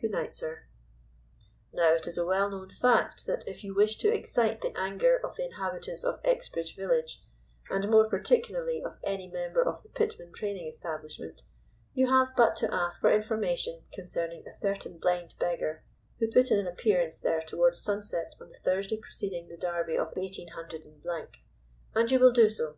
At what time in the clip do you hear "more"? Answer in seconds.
7.90-8.08